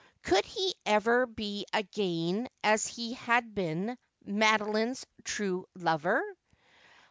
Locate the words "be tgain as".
1.27-2.87